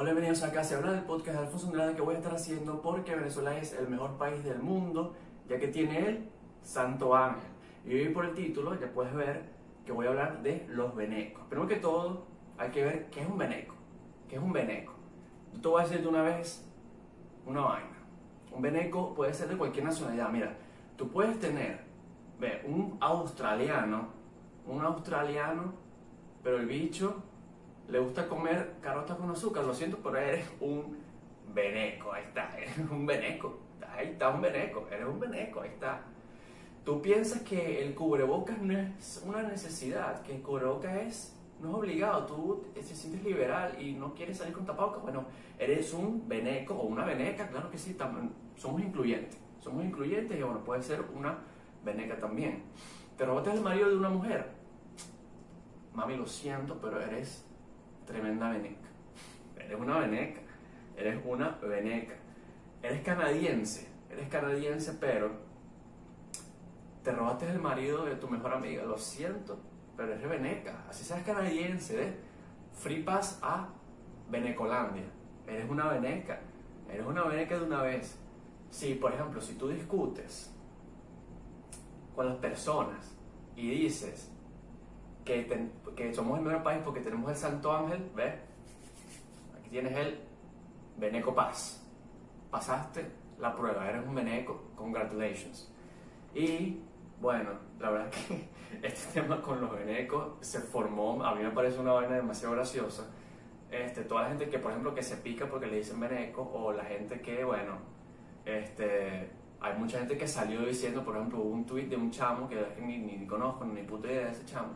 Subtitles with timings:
[0.00, 2.80] Hola, bienvenidos a Casa Habla del podcast de Alfonso Andrade que voy a estar haciendo
[2.80, 5.16] porque Venezuela es el mejor país del mundo,
[5.48, 6.28] ya que tiene el
[6.62, 7.50] Santo Ángel.
[7.84, 9.46] Y hoy por el título ya puedes ver
[9.84, 11.44] que voy a hablar de los venecos.
[11.48, 12.26] Primero que todo,
[12.58, 13.74] hay que ver qué es un veneco.
[14.28, 14.92] ¿Qué es un veneco?
[15.52, 16.64] Yo te voy a decir de una vez
[17.44, 17.98] una vaina.
[18.52, 20.28] Un veneco puede ser de cualquier nacionalidad.
[20.28, 20.56] Mira,
[20.96, 21.80] tú puedes tener
[22.38, 24.10] ve, un australiano,
[24.64, 25.72] un australiano,
[26.44, 27.20] pero el bicho
[27.88, 29.64] le gusta comer carotas con azúcar.
[29.64, 30.98] Lo siento, pero eres un
[31.54, 32.12] veneco.
[32.12, 33.58] Ahí está, eres un veneco.
[33.96, 36.02] Ahí está un veneco, eres un veneco, ahí está.
[36.84, 41.74] Tú piensas que el cubrebocas no es una necesidad, que el cubrebocas es no es
[41.74, 45.24] obligado, tú te sientes liberal y no quieres salir con tapabocas, bueno,
[45.58, 47.96] eres un veneco o una veneca, claro que sí,
[48.56, 51.38] somos incluyentes, somos incluyentes y bueno, puede ser una
[51.84, 52.62] veneca también.
[53.16, 54.50] Te robaste el marido de una mujer,
[55.94, 57.44] mami, lo siento, pero eres
[58.08, 58.88] tremenda veneca,
[59.56, 60.40] eres una veneca,
[60.96, 62.14] eres una veneca,
[62.82, 65.30] eres canadiense, eres canadiense, pero
[67.04, 69.58] te robaste el marido de tu mejor amiga, lo siento,
[69.96, 72.16] pero es de Veneca, así seas canadiense, ¿eh?
[72.72, 73.04] Free
[73.42, 73.68] a
[74.30, 75.04] Venecolandia.
[75.46, 76.40] Eres una veneca,
[76.90, 78.18] eres una veneca de una vez.
[78.70, 80.54] Si, por ejemplo, si tú discutes
[82.14, 83.16] con las personas
[83.56, 84.30] y dices
[85.28, 88.34] que, que somos el mejor país porque tenemos el Santo Ángel, ¿ves?
[89.58, 90.20] Aquí tienes el
[90.96, 91.84] Veneco Paz.
[92.50, 93.04] Pasaste
[93.38, 95.70] la prueba, eres un veneco, congratulations.
[96.34, 96.80] Y
[97.20, 98.48] bueno, la verdad que
[98.86, 103.06] este tema con los venecos se formó, a mí me parece una vaina demasiado graciosa.
[103.70, 106.72] Este, toda la gente que, por ejemplo, que se pica porque le dicen veneco, o
[106.72, 107.76] la gente que, bueno,
[108.46, 109.28] este,
[109.60, 112.56] hay mucha gente que salió diciendo, por ejemplo, hubo un tweet de un chamo que
[112.80, 114.68] ni, ni, conozco, ni puta idea de ese chamo,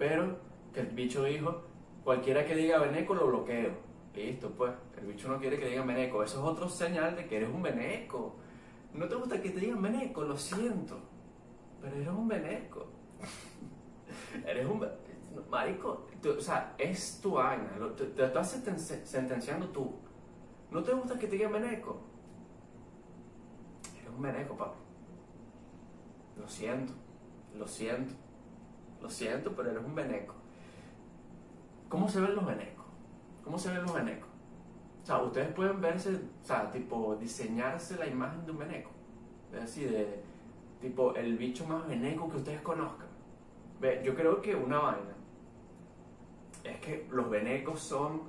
[0.00, 0.38] pero
[0.72, 1.60] que el bicho dijo,
[2.02, 3.72] cualquiera que diga veneco lo bloqueo.
[4.14, 6.22] Listo, pues, el bicho no quiere que digan veneco.
[6.22, 8.36] Eso es otro señal de que eres un veneco.
[8.94, 10.98] No te gusta que te digan veneco, lo siento.
[11.82, 12.86] Pero eres un veneco.
[14.46, 14.88] eres un.
[15.50, 17.36] Marico, o sea, es tu.
[17.98, 18.58] Te, te, estás
[19.04, 19.98] sentenciando tú.
[20.70, 22.00] ¿No te gusta que te digan veneco?
[24.00, 24.78] Eres un veneco, papi.
[26.38, 26.94] Lo siento.
[27.54, 28.14] Lo siento.
[29.00, 30.34] Lo siento, pero eres un veneco.
[31.88, 32.84] ¿Cómo se ven los venecos?
[33.44, 34.28] ¿Cómo se ven los venecos?
[35.02, 38.90] O sea, ustedes pueden verse, o sea, tipo, diseñarse la imagen de un veneco.
[39.52, 40.22] Es decir, de
[40.80, 43.06] Tipo, el bicho más veneco que ustedes conozcan.
[43.80, 45.14] Ve, yo creo que una vaina
[46.64, 48.22] es que los venecos son.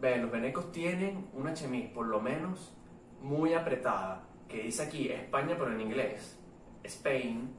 [0.00, 2.76] Ve, los venecos tienen una chemise, por lo menos,
[3.22, 4.26] muy apretada.
[4.48, 6.40] Que dice aquí España, pero en inglés.
[6.82, 7.54] Spain.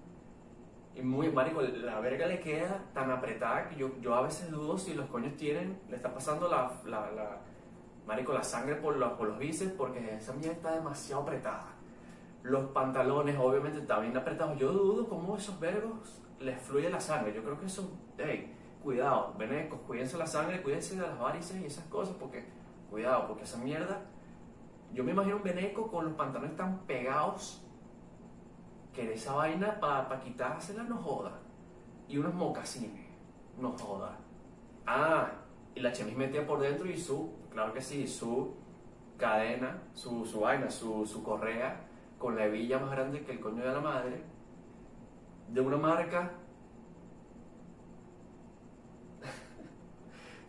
[0.95, 4.78] Y muy, marico, la verga le queda tan apretada que yo, yo a veces dudo
[4.78, 6.72] si los coños tienen, le está pasando la,
[8.07, 11.75] marico, la sangre por los, por los bíceps porque esa mierda está demasiado apretada
[12.45, 14.57] los pantalones obviamente también apretados.
[14.57, 17.34] Yo dudo cómo esos vergos les fluye la sangre.
[17.34, 18.53] Yo creo que eso, hey,
[18.84, 22.45] cuidado, venecos, cuídense la sangre, cuídense de las varices y esas cosas, porque,
[22.89, 24.01] cuidado, porque esa mierda,
[24.94, 27.65] yo me imagino un veneco con los pantalones tan pegados
[28.95, 31.33] que esa vaina para pa quitársela no joda.
[32.07, 33.06] Y unos mocasines,
[33.59, 34.17] no joda.
[34.88, 35.29] Ah,
[35.75, 38.55] y la chemis metía por dentro y su, claro que sí, su
[39.17, 41.81] cadena, su, su vaina, su, su correa
[42.17, 44.23] con la hebilla más grande que el coño de la madre,
[45.50, 46.31] de una marca,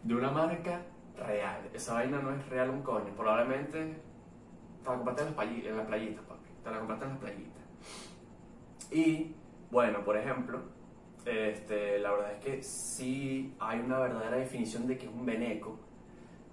[0.05, 0.83] de una marca
[1.17, 1.69] real.
[1.75, 4.01] Esa vaina no es real un coño, probablemente
[4.83, 7.56] te la compraste en las playitas, papi, te la compraste en las playitas.
[8.91, 9.35] Y,
[9.71, 10.61] bueno, por ejemplo,
[11.25, 15.79] este, la verdad es que sí hay una verdadera definición de que es un veneco.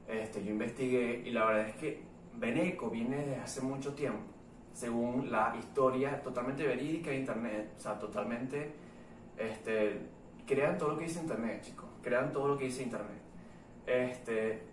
[0.07, 2.03] Este, yo investigué y la verdad es que
[2.35, 4.33] veneco viene desde hace mucho tiempo
[4.73, 8.73] según la historia totalmente verídica de Internet, o sea, totalmente,
[9.37, 10.01] este,
[10.45, 13.21] crean todo lo que dice Internet, chicos, crean todo lo que dice Internet.
[13.85, 14.63] Este,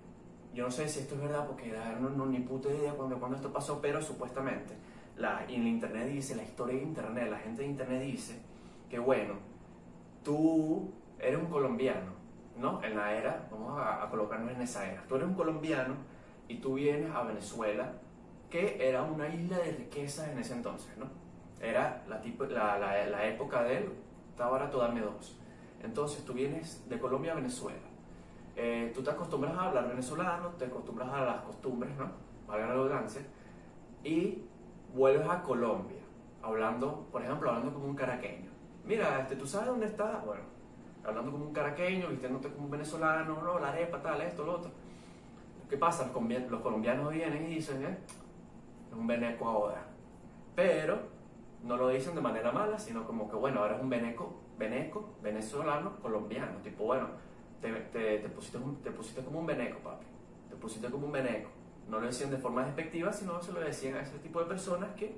[0.54, 3.36] yo no sé si esto es verdad porque no, no ni puta idea cuando, cuando
[3.36, 4.74] esto pasó, pero supuestamente
[5.16, 8.40] la, en Internet dice, la historia de Internet, la gente de Internet dice
[8.88, 9.34] que bueno,
[10.24, 12.12] tú eres un colombiano,
[12.58, 12.82] ¿no?
[12.82, 15.94] En la era, vamos a, a colocarnos en esa era, tú eres un colombiano
[16.48, 17.92] y tú vienes a Venezuela
[18.50, 21.06] que era una isla de riqueza en ese entonces, ¿no?
[21.60, 23.92] Era la, tipo, la, la, época de él,
[24.30, 25.38] estaba barato darme dos.
[25.82, 27.78] Entonces tú vienes de Colombia a Venezuela.
[28.56, 32.10] Eh, tú te acostumbras a hablar venezolano, te acostumbras a las costumbres, ¿no?
[32.46, 33.22] Valga la redundancia.
[34.02, 34.42] Y
[34.94, 36.00] vuelves a Colombia,
[36.42, 38.50] hablando, por ejemplo, hablando como un caraqueño.
[38.84, 40.22] Mira, este, ¿tú sabes dónde está?
[40.24, 40.42] Bueno,
[41.04, 44.70] hablando como un caraqueño, vistiéndote como un venezolano, no, la arepa, tal, esto, lo otro.
[45.70, 46.10] ¿qué pasa?
[46.12, 47.98] Los, los colombianos vienen y dicen, eh,
[48.90, 49.84] es un veneco ahora.
[50.56, 50.98] Pero
[51.62, 55.14] no lo dicen de manera mala, sino como que, bueno, ahora es un veneco, veneco,
[55.22, 56.58] venezolano, colombiano.
[56.62, 57.06] Tipo, bueno,
[57.62, 60.06] te, te, te pusiste, te pusiste como un veneco, papi.
[60.48, 61.50] Te pusiste como un veneco.
[61.88, 64.90] No lo decían de forma despectiva, sino se lo decían a ese tipo de personas
[64.94, 65.16] que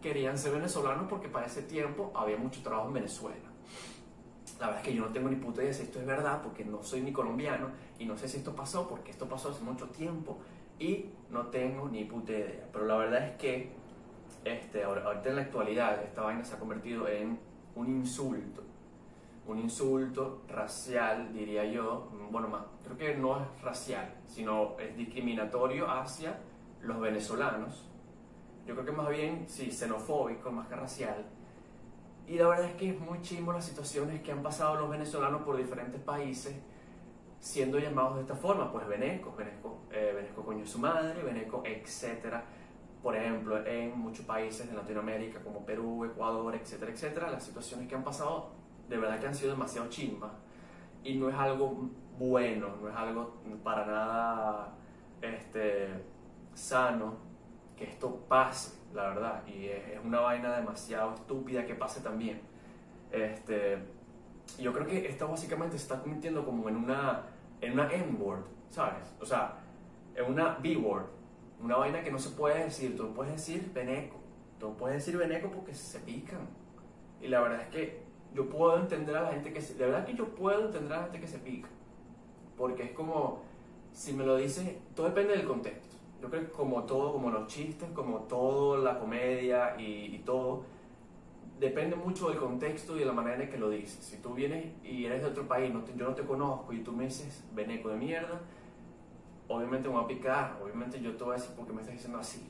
[0.00, 3.50] querían ser venezolanos porque para ese tiempo había mucho trabajo en Venezuela.
[4.60, 6.64] La verdad es que yo no tengo ni puta idea si esto es verdad porque
[6.64, 9.88] no soy ni colombiano y no sé si esto pasó porque esto pasó hace mucho
[9.88, 10.38] tiempo
[10.78, 12.68] y no tengo ni puta idea.
[12.72, 13.72] Pero la verdad es que
[14.44, 17.38] este, ahorita en la actualidad esta vaina se ha convertido en
[17.74, 18.62] un insulto.
[19.46, 22.08] Un insulto racial, diría yo.
[22.30, 26.38] Bueno, más, creo que no es racial, sino es discriminatorio hacia
[26.80, 27.88] los venezolanos.
[28.66, 31.26] Yo creo que más bien, sí, xenofóbico más que racial.
[32.26, 35.42] Y la verdad es que es muy chimbo las situaciones que han pasado los venezolanos
[35.42, 36.56] por diferentes países
[37.44, 42.42] siendo llamados de esta forma, pues venecos, veneco, eh, veneco coño su madre, veneco, etcétera.
[43.02, 47.94] Por ejemplo, en muchos países de Latinoamérica como Perú, Ecuador, etcétera, etcétera, las situaciones que
[47.94, 48.52] han pasado
[48.94, 50.30] de verdad que han sido demasiado chimbas
[51.02, 54.72] y no es algo bueno, no es algo para nada
[55.20, 55.88] este,
[56.54, 57.16] sano
[57.76, 62.40] que esto pase, la verdad, y es, una vaina demasiado estúpida que pase también.
[63.10, 63.78] Este,
[64.60, 67.24] yo creo que esto básicamente se está convirtiendo como en una,
[67.60, 69.12] en una N-word, ¿sabes?
[69.20, 69.58] O sea,
[70.14, 71.06] en una B-word,
[71.60, 72.96] una vaina que no se puede decir.
[72.96, 74.20] Tú puedes decir veneco,
[74.60, 76.46] tú puedes decir veneco porque se pican.
[77.20, 78.04] Y la verdad es que
[78.34, 80.96] yo puedo entender a la gente que se, de verdad que yo puedo entender a
[80.96, 81.68] la gente que se pica.
[82.58, 83.42] Porque es como,
[83.92, 85.94] si me lo dices, todo depende del contexto.
[86.20, 90.64] Yo creo que como todo, como los chistes, como todo, la comedia y, todo,
[91.60, 94.04] depende mucho del contexto y de la manera en que lo dices.
[94.04, 97.04] Si tú vienes y eres de otro país, yo no te conozco y tú me
[97.04, 98.40] dices veneco de mierda,
[99.48, 101.94] obviamente me voy a picar, obviamente yo te voy a decir por qué me estás
[101.94, 102.48] diciendo así.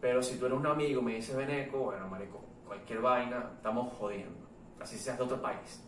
[0.00, 3.92] Pero si tú eres un amigo y me dices veneco, bueno, marico, cualquier vaina, estamos
[3.94, 4.49] jodiendo.
[4.80, 5.84] Así seas de otro país.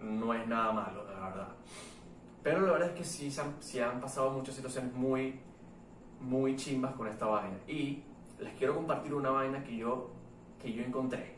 [0.00, 1.48] No es nada malo, la verdad.
[2.42, 5.40] Pero la verdad es que sí, se han, sí han pasado muchas situaciones muy,
[6.20, 7.58] muy chimbas con esta vaina.
[7.66, 8.04] Y
[8.38, 10.10] les quiero compartir una vaina que yo,
[10.60, 11.36] que yo encontré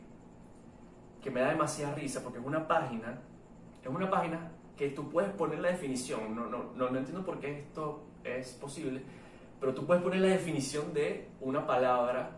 [1.21, 3.19] que me da demasiada risa porque es una página,
[3.81, 7.39] es una página que tú puedes poner la definición, no, no, no, no entiendo por
[7.39, 9.01] qué esto es posible,
[9.59, 12.37] pero tú puedes poner la definición de una palabra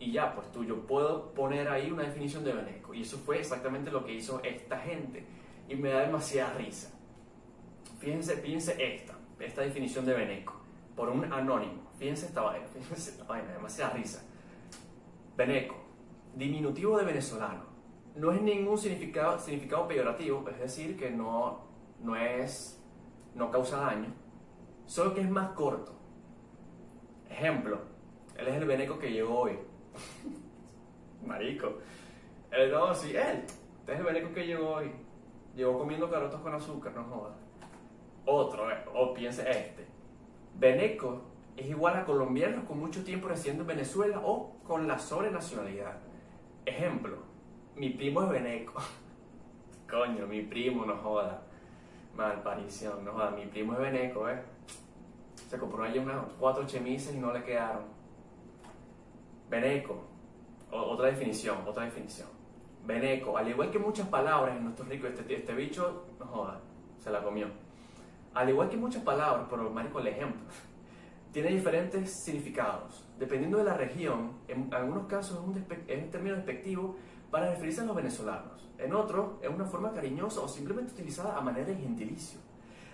[0.00, 3.38] y ya, pues tú, yo puedo poner ahí una definición de veneco y eso fue
[3.38, 5.26] exactamente lo que hizo esta gente
[5.68, 6.90] y me da demasiada risa.
[7.98, 10.54] Fíjense, fíjense esta, esta definición de veneco,
[10.96, 14.24] por un anónimo, fíjense esta vaina, fíjense esta vaina, demasiada risa.
[15.36, 15.76] Veneco,
[16.34, 17.64] diminutivo de venezolano.
[18.16, 21.66] No es ningún significado, significado peyorativo, es decir, que no,
[22.02, 22.82] no es,
[23.34, 24.14] no causa daño,
[24.86, 25.92] solo que es más corto.
[27.28, 27.80] Ejemplo,
[28.38, 29.58] él es el veneco que llegó hoy.
[31.26, 31.78] Marico.
[32.50, 33.44] Él no, sí, él.
[33.80, 34.92] Este es el veneco que llegó hoy.
[35.54, 37.34] Llegó comiendo carotos con azúcar, no jodas.
[38.24, 39.86] Otro, eh, o piense este.
[40.58, 41.22] Veneco
[41.56, 45.98] es igual a colombianos con mucho tiempo residiendo en Venezuela o con la sobrenacionalidad.
[46.64, 47.18] Ejemplo,
[47.76, 48.74] mi primo es veneco.
[49.90, 51.42] Coño, mi primo, no joda.
[52.16, 53.30] Malparición, no joda.
[53.30, 54.40] Mi primo es veneco, ¿eh?
[55.48, 57.99] Se compró allí unas cuatro chemises y no le quedaron.
[59.50, 60.04] Veneco.
[60.70, 62.28] O- otra definición, otra definición.
[62.86, 66.60] Veneco, al igual que muchas palabras en nuestro rico, este, este bicho, no joda,
[66.98, 67.48] se la comió.
[68.32, 70.40] Al igual que muchas palabras, pero marico, el ejemplo,
[71.32, 73.04] tiene diferentes significados.
[73.18, 76.96] Dependiendo de la región, en algunos casos es un, es un término despectivo
[77.30, 78.68] para referirse a los venezolanos.
[78.78, 82.40] En otros es una forma cariñosa o simplemente utilizada a manera de gentilicio.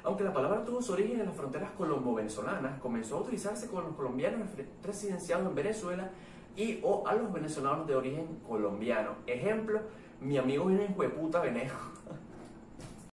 [0.03, 3.95] Aunque la palabra tuvo su origen en las fronteras colombo-venezolanas, comenzó a utilizarse con los
[3.95, 4.49] colombianos
[4.83, 6.11] residenciados en Venezuela
[6.57, 9.11] y o a los venezolanos de origen colombiano.
[9.27, 9.81] Ejemplo,
[10.21, 11.77] mi amigo viene en hueputa veneco.